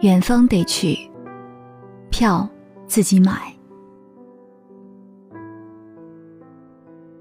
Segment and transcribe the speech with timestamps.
[0.00, 0.96] 远方得去，
[2.08, 2.48] 票
[2.86, 3.52] 自己买。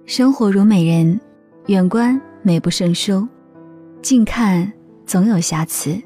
[0.05, 1.19] 生活如美人，
[1.65, 3.27] 远观美不胜收，
[4.03, 4.71] 近看
[5.07, 5.99] 总有瑕疵，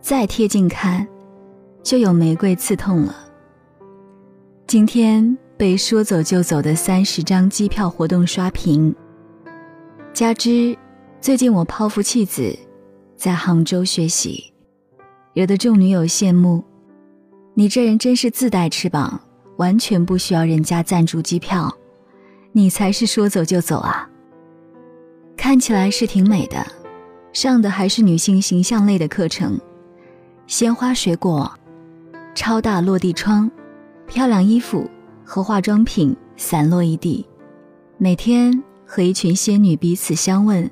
[0.00, 1.04] 再贴近看，
[1.82, 3.12] 就有玫瑰刺痛了。
[4.68, 8.94] 今天被说走就走的三十张机票活动刷屏，
[10.12, 10.78] 加之
[11.20, 12.56] 最近我抛夫弃子，
[13.16, 14.53] 在杭州学习，
[15.34, 16.62] 惹得众女友羡慕。
[17.54, 19.20] 你这人真是自带翅膀，
[19.56, 21.70] 完全不需要人家赞助机票。
[22.52, 24.08] 你才是说走就走啊！
[25.36, 26.64] 看起来是挺美的，
[27.32, 29.60] 上的还是女性形象类的课程，
[30.46, 31.52] 鲜花水果，
[32.32, 33.50] 超大落地窗，
[34.06, 34.88] 漂亮衣服
[35.24, 37.26] 和化妆品散落一地，
[37.98, 40.70] 每天和一群仙女彼此相问，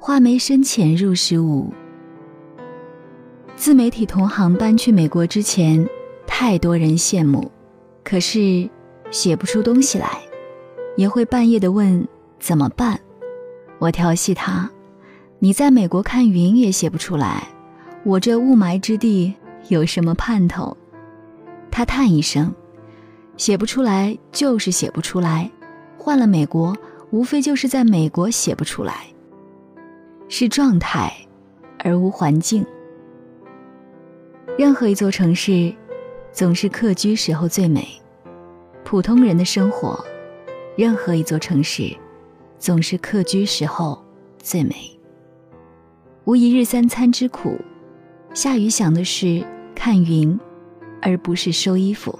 [0.00, 1.72] 画眉深浅入时无。
[3.56, 5.84] 自媒体同行搬去美国之前，
[6.26, 7.50] 太多人羡慕，
[8.04, 8.68] 可是
[9.10, 10.08] 写不出东西来。
[10.96, 12.06] 也会半夜的问
[12.38, 12.98] 怎么办？
[13.78, 14.70] 我调戏他
[15.40, 17.48] ：“你在美国看云也写不出来，
[18.04, 19.34] 我这雾霾之地
[19.68, 20.74] 有什么盼头？”
[21.70, 22.54] 他叹一声
[23.36, 25.50] ：“写不出来就是写不出来，
[25.98, 26.74] 换了美国，
[27.10, 29.06] 无非就是在美国写不出来。
[30.28, 31.12] 是状态，
[31.78, 32.64] 而无环境。
[34.58, 35.74] 任何一座城市，
[36.32, 37.86] 总是客居时候最美。
[38.84, 40.04] 普通人的生活。”
[40.76, 41.90] 任何一座城市，
[42.58, 43.98] 总是客居时候
[44.42, 44.74] 最美。
[46.24, 47.58] 无一日三餐之苦，
[48.34, 49.42] 下雨想的是
[49.74, 50.38] 看云，
[51.00, 52.18] 而不是收衣服。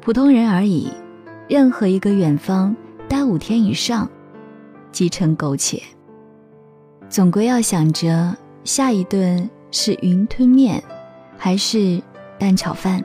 [0.00, 0.92] 普通人而已，
[1.48, 2.76] 任何一个远方
[3.08, 4.08] 待五天以上，
[4.92, 5.82] 即成苟且。
[7.08, 10.80] 总归要想着下一顿是云吞面，
[11.42, 12.02] 还是
[12.38, 13.02] 蛋炒饭，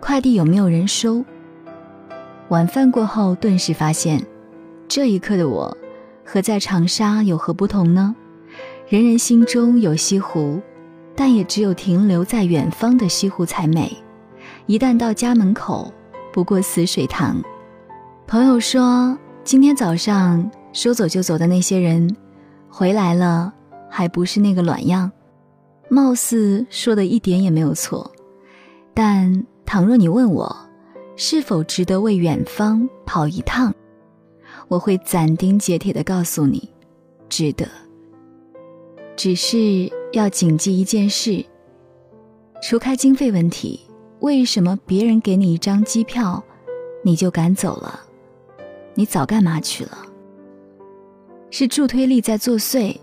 [0.00, 1.24] 快递有没有人收。
[2.48, 4.20] 晚饭过后，顿时发现，
[4.88, 5.76] 这一刻的我，
[6.24, 8.16] 和在长沙有何不同呢？
[8.88, 10.60] 人人心中有西湖，
[11.14, 13.96] 但也只有停留在远方的西湖才美。
[14.66, 15.94] 一旦到家门口，
[16.32, 17.40] 不过死水塘。
[18.26, 22.16] 朋友说，今天早上说走就走的那些人，
[22.68, 23.54] 回来了，
[23.88, 25.08] 还不是那个卵样。
[25.88, 28.10] 貌似说的一点也没有错，
[28.92, 30.54] 但倘若你问我，
[31.16, 33.74] 是否值得为远方跑一趟？
[34.68, 36.68] 我会斩钉截铁的告诉你，
[37.28, 37.68] 值得。
[39.14, 41.44] 只是要谨记一件事：
[42.60, 43.80] 除开经费问题，
[44.20, 46.42] 为什么别人给你一张机票，
[47.02, 48.00] 你就赶走了？
[48.94, 49.98] 你早干嘛去了？
[51.50, 52.94] 是助推力在作祟，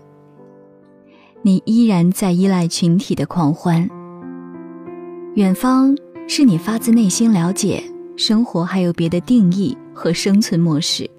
[1.46, 3.86] 你依然在依赖群体的狂欢。
[5.34, 5.94] 远方
[6.26, 7.84] 是你发自内心了解。
[8.16, 11.10] 生活还有别的定义和生存模式。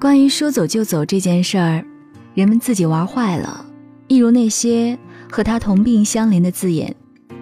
[0.00, 1.84] 关于说走就走这件事儿，
[2.32, 3.66] 人们自己玩坏了。
[4.06, 4.96] 一如那些
[5.28, 6.94] 和他同病相怜的字眼：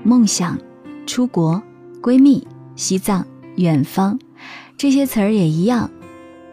[0.03, 0.59] 梦想、
[1.07, 1.63] 出国、
[2.01, 2.45] 闺蜜、
[2.75, 3.25] 西藏、
[3.57, 4.19] 远方，
[4.79, 5.91] 这些词儿也一样。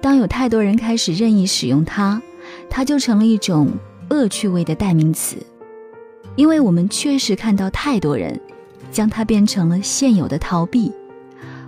[0.01, 2.21] 当有太多人开始任意使用它，
[2.69, 3.69] 它就成了一种
[4.11, 5.37] 恶趣味的代名词。
[6.35, 8.39] 因为我们确实看到太多人
[8.91, 10.91] 将它变成了现有的逃避。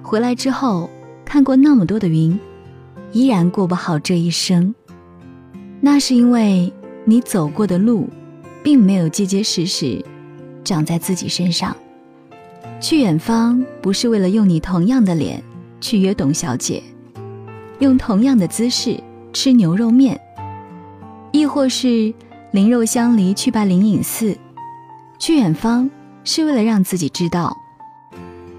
[0.01, 0.89] 回来之后，
[1.25, 2.39] 看过那么多的云，
[3.11, 4.73] 依然过不好这一生。
[5.81, 6.71] 那是因为
[7.03, 8.07] 你走过的路，
[8.61, 10.03] 并没有结结实实
[10.63, 11.75] 长在自己身上。
[12.79, 15.43] 去远方不是为了用你同样的脸
[15.81, 16.81] 去约董小姐，
[17.79, 18.97] 用同样的姿势
[19.33, 20.19] 吃牛肉面，
[21.31, 22.13] 亦或是
[22.53, 24.37] 灵肉相离去拜灵隐寺。
[25.17, 25.89] 去远方
[26.23, 27.57] 是为了让自己知道。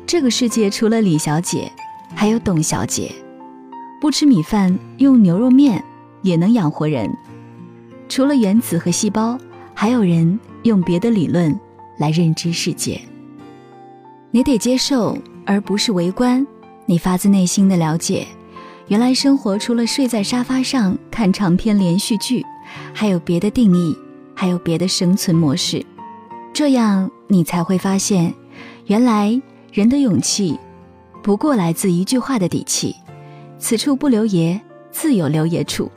[0.04, 1.70] 这个世界除了李小姐，
[2.12, 3.12] 还有董小姐。
[4.00, 5.80] 不吃米饭，用牛肉面
[6.22, 7.08] 也能养活人。
[8.08, 9.38] 除了原子和细胞，
[9.74, 11.56] 还有人用别的理论
[11.96, 13.00] 来认知世界。
[14.32, 15.16] 你得接受，
[15.46, 16.44] 而不是围观。
[16.84, 18.26] 你发自内心的了解，
[18.88, 22.44] 原来生活除了睡在沙发上看长篇连续剧，
[22.92, 23.96] 还有别的定义，
[24.34, 25.84] 还有别的生存模式。
[26.52, 28.32] 这样，你才会发现，
[28.86, 29.40] 原来。
[29.72, 30.56] 人的勇气，
[31.20, 32.94] 不过来自一句话的底气：
[33.58, 34.60] 此处不留爷，
[34.92, 35.90] 自有留爷处。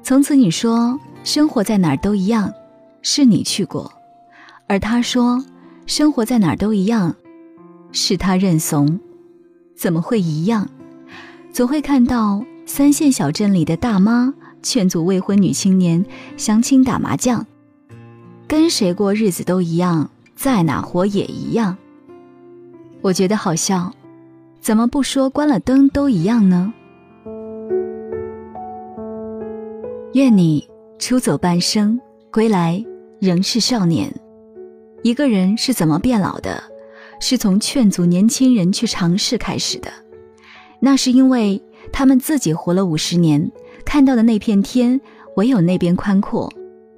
[0.00, 2.52] 从此你说生活在哪儿都一样，
[3.02, 3.90] 是你去过；
[4.68, 5.44] 而他说
[5.86, 7.12] 生活在哪儿都一样，
[7.90, 9.00] 是他认怂。
[9.74, 10.68] 怎么会一样？
[11.52, 14.32] 总会看到三线小镇里的大妈
[14.62, 16.04] 劝阻未婚女青年
[16.36, 17.46] 相亲打麻将，
[18.46, 20.10] 跟谁过日子都一样。
[20.34, 21.76] 在哪活也一样。
[23.00, 23.92] 我觉得好笑，
[24.60, 26.72] 怎么不说关了灯都一样呢？
[30.14, 30.68] 愿你
[30.98, 32.00] 出走半生，
[32.32, 32.84] 归来
[33.20, 34.12] 仍是少年。
[35.02, 36.60] 一个人是怎么变老的？
[37.20, 39.92] 是从劝阻年轻人去尝试开始的。
[40.80, 41.62] 那是因为
[41.92, 43.48] 他们自己活了五十年，
[43.92, 44.98] 看到的那片天，
[45.36, 46.50] 唯有那边宽阔。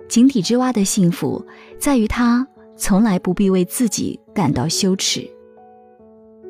[0.08, 1.44] 井底之蛙的幸福，
[1.76, 2.46] 在于他
[2.76, 5.29] 从来不必为自己感到羞耻。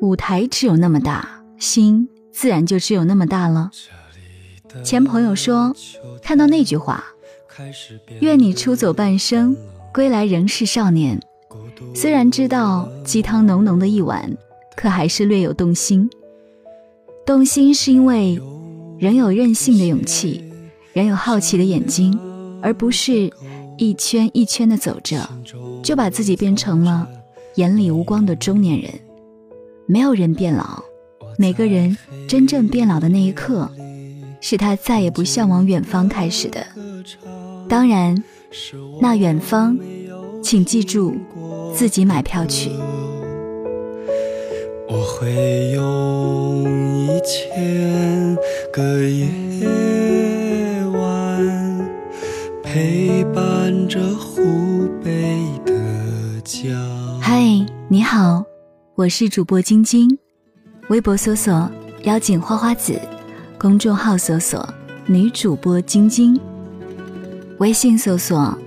[0.01, 3.71] 舞台只有那么大，心自然就只有那么大了。
[4.83, 5.75] 前朋友说，
[6.21, 7.03] 看到那句话
[8.21, 9.57] ：“愿你出走半生，
[9.91, 11.19] 归来仍是少年。”
[11.95, 14.31] 虽然知道鸡汤浓浓的一碗，
[14.77, 16.07] 可还是略有动心。
[17.25, 18.39] 动心是因为
[18.97, 20.43] 仍有任性的勇气，
[20.93, 22.17] 仍有好奇的眼睛，
[22.61, 23.31] 而不是
[23.77, 25.27] 一圈一圈的走着，
[25.83, 27.07] 就把自己变成了
[27.55, 28.91] 眼里无光的中年人。
[29.85, 30.81] 没有人变老，
[31.37, 31.95] 每个人
[32.27, 33.69] 真正变老的那一刻，
[34.41, 36.65] 是他再也不向往远方开始的。
[37.67, 38.23] 当然，
[39.01, 39.77] 那远方，
[40.41, 41.13] 请记住
[41.73, 42.71] 自己买票去。
[44.87, 45.81] 我会有
[58.95, 60.17] 我是主播晶晶，
[60.87, 61.69] 微博搜索
[62.03, 62.97] “妖精花花子”，
[63.59, 64.65] 公众号搜索
[65.05, 66.39] “女主播晶晶”，
[67.59, 68.57] 微信搜索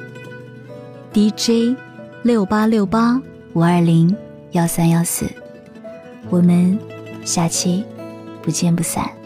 [1.15, 1.75] “DJ
[2.23, 3.19] 六八六八
[3.55, 4.15] 五二零
[4.51, 5.25] 幺三幺四”，
[6.29, 6.79] 我们
[7.25, 7.83] 下期
[8.43, 9.18] 不见不散。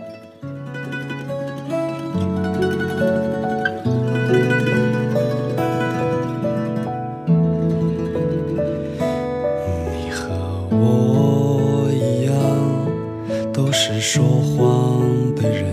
[14.14, 15.64] 说谎的人，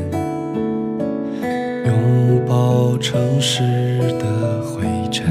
[1.85, 3.63] 拥抱城市
[4.17, 5.27] 的灰尘，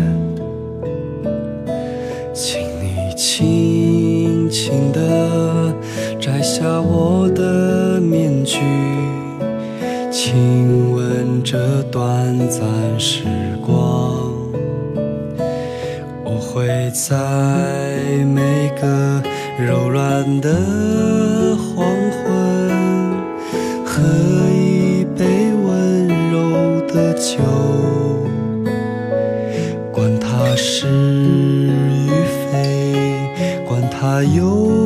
[2.35, 5.75] 请你轻轻地
[6.21, 8.59] 摘下我的面具，
[10.11, 12.69] 亲吻这短暂
[13.01, 13.25] 时
[13.65, 14.21] 光。
[16.25, 17.17] 我会在
[18.27, 19.23] 每个
[19.67, 20.51] 柔软的
[30.81, 32.09] 是与
[32.53, 32.95] 非，
[33.67, 34.78] 管它有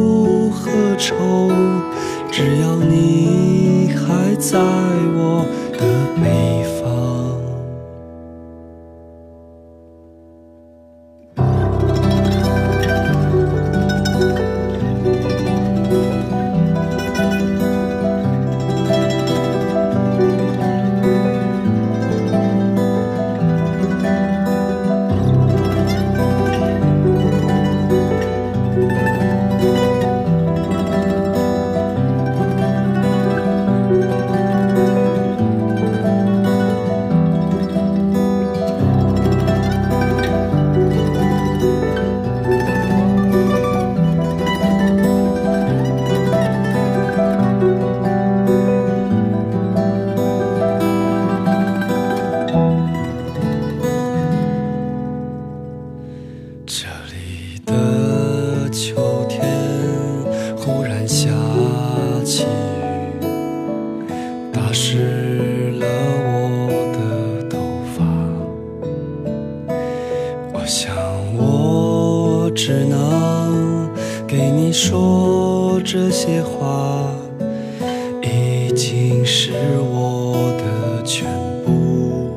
[78.74, 79.52] 经是
[79.90, 81.26] 我的全
[81.64, 82.30] 部。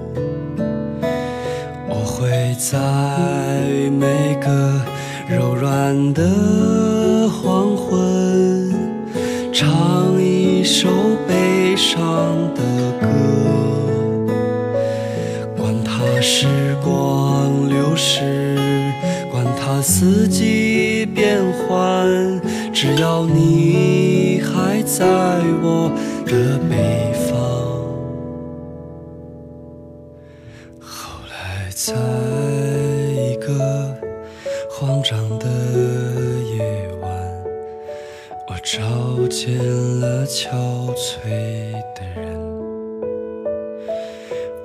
[1.88, 2.78] 我会在
[3.92, 4.82] 每个
[5.30, 8.74] 柔软的黄昏，
[9.54, 10.90] 唱一首
[11.28, 12.04] 悲伤
[12.54, 12.62] 的
[13.00, 13.08] 歌，
[15.56, 16.48] 管它时
[16.84, 18.56] 光流逝。
[19.32, 22.42] 管它四季变换，
[22.74, 25.06] 只要你还在
[38.66, 39.56] 找见
[40.00, 40.50] 了憔
[40.96, 42.26] 悴的人。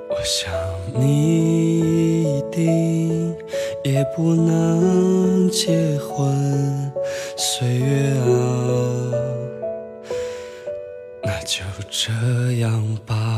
[0.09, 0.51] 我想
[0.93, 2.81] 你一定。
[3.83, 6.91] 也不能结婚。
[7.35, 9.11] 岁月啊，
[11.23, 12.11] 那就这
[12.59, 13.30] 样吧。